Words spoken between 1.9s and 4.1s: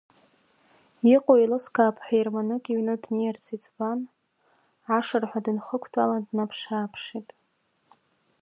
ҳәа ерманык иҩны днеирц иӡбан,